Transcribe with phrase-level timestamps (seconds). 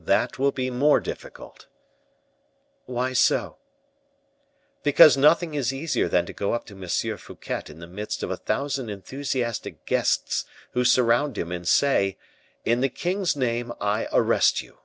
[0.00, 1.68] "That will be more difficult."
[2.86, 3.58] "Why so?"
[4.82, 6.88] "Because nothing is easier than to go up to M.
[7.16, 12.18] Fouquet in the midst of a thousand enthusiastic guests who surround him, and say,
[12.64, 14.78] 'In the king's name, I arrest you.